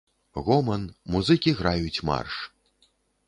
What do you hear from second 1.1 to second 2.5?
музыкі граюць марш.